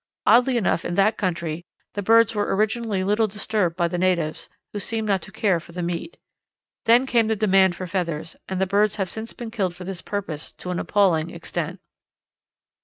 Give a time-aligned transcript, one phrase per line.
[0.25, 1.63] Oddly enough in that country
[1.93, 5.79] the birds were originally little disturbed by the natives, who seem not to care for
[5.83, 6.17] meat.
[6.85, 10.01] Then came the demand for feathers, and the birds have since been killed for this
[10.01, 11.81] purpose to an appalling extent.